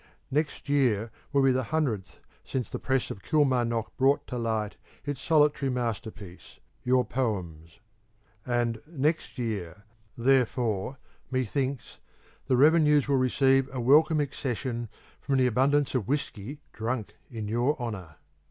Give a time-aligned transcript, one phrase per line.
[0.31, 5.21] Next year will be the hundredth since the press of Kilmarnock brought to light its
[5.21, 7.79] solitary masterpiece, your Poems;
[8.43, 9.83] and next year,
[10.17, 10.97] therefore,
[11.29, 11.99] methinks,
[12.47, 17.79] the revenue will receive a welcome accession from the abundance of whisky drunk in your
[17.79, 18.15] honour.